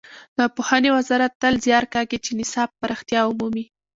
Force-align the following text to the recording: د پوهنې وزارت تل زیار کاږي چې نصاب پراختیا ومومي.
د 0.37 0.39
پوهنې 0.55 0.89
وزارت 0.97 1.31
تل 1.41 1.55
زیار 1.65 1.85
کاږي 1.93 2.17
چې 2.25 2.31
نصاب 2.39 2.69
پراختیا 2.81 3.21
ومومي. 3.25 3.65